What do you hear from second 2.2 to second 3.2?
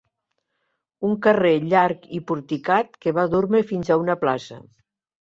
i porticat que